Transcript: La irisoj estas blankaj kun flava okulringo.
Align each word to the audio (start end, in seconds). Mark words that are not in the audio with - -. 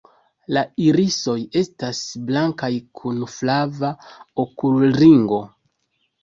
La 0.55 0.61
irisoj 0.85 1.35
estas 1.61 1.99
blankaj 2.29 2.71
kun 3.01 3.21
flava 3.35 3.93
okulringo. 4.47 5.41